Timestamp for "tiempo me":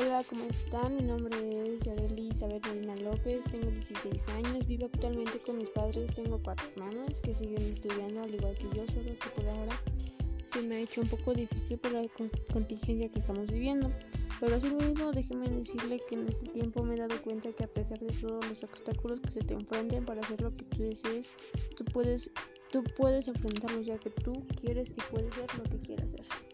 16.46-16.94